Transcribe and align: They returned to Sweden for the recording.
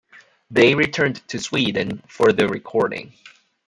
They 0.49 0.73
returned 0.73 1.17
to 1.27 1.37
Sweden 1.37 2.01
for 2.07 2.33
the 2.33 2.47
recording. 2.47 3.13